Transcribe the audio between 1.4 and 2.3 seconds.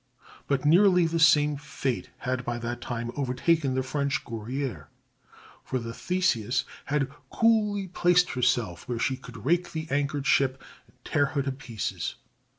fate